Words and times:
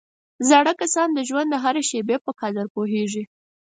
زاړه 0.49 0.73
کسان 0.81 1.09
د 1.13 1.19
ژوند 1.29 1.51
هره 1.63 1.81
شېبه 1.89 2.15
په 2.25 2.31
قدر 2.39 2.65
پوهېږي 2.75 3.23